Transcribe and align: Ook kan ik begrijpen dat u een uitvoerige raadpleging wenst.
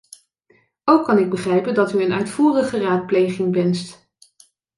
Ook 0.83 1.05
kan 1.05 1.17
ik 1.17 1.29
begrijpen 1.29 1.73
dat 1.73 1.93
u 1.93 2.03
een 2.03 2.13
uitvoerige 2.13 2.79
raadpleging 2.79 3.53
wenst. 3.53 4.09